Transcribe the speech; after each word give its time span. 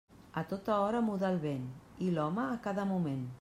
A 0.39 0.43
tota 0.53 0.77
hora 0.85 1.01
muda 1.09 1.29
el 1.29 1.37
vent, 1.45 1.69
i 2.07 2.09
l'home 2.17 2.47
a 2.47 2.59
cada 2.65 2.87
moment. 2.95 3.23